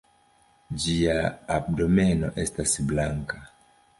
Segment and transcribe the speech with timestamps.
[0.85, 1.17] Ĝia
[1.57, 3.45] abdomeno estas blanka.